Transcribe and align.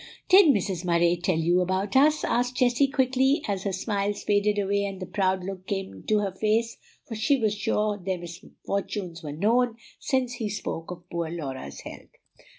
"Did 0.29 0.47
Mrs. 0.47 0.83
Murray 0.83 1.15
tell 1.15 1.37
you 1.37 1.61
about 1.61 1.95
us?" 1.95 2.23
asked 2.23 2.55
Jessie 2.57 2.87
quickly, 2.87 3.43
as 3.47 3.65
her 3.65 3.71
smiles 3.71 4.23
faded 4.23 4.57
away 4.57 4.83
and 4.83 4.99
the 4.99 5.05
proud 5.05 5.43
look 5.43 5.67
came 5.67 5.93
into 5.93 6.17
her 6.21 6.31
face; 6.31 6.75
for 7.07 7.13
she 7.13 7.37
was 7.39 7.53
sure 7.53 7.99
their 8.03 8.17
misfortunes 8.17 9.21
were 9.21 9.31
known, 9.31 9.75
since 9.99 10.33
he 10.33 10.49
spoke 10.49 10.89
of 10.89 11.07
poor 11.11 11.29
Laura's 11.29 11.81
health. 11.81 12.09